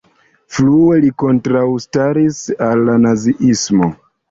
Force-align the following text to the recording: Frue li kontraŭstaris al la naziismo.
Frue 0.53 0.95
li 1.03 1.11
kontraŭstaris 1.25 2.41
al 2.71 2.83
la 2.91 2.99
naziismo. 3.05 3.95